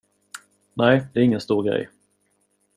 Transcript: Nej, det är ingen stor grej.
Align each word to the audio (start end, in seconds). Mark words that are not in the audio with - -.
Nej, 0.73 1.07
det 1.13 1.19
är 1.19 1.23
ingen 1.23 1.41
stor 1.41 1.63
grej. 1.63 1.89